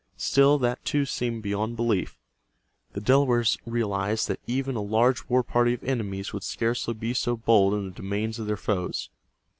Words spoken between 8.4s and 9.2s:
their foes.